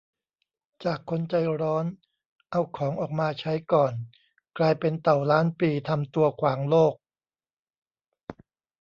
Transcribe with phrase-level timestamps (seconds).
[0.83, 1.85] จากคนใจร้อน
[2.51, 3.93] เอาของออกมาใช้ก่อน
[4.57, 6.93] กลายเป็นเต่าล้านปี ทำตัวขวางโลก